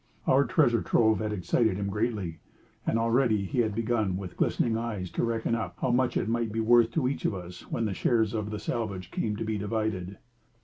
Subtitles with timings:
[0.25, 2.39] Our treasure trove had excited him greatly,
[2.87, 6.51] and already he had begun with glistening eyes to reckon up how much it might
[6.51, 9.59] be worth to each of us when the shares of the salvage came to be
[9.59, 10.17] divided.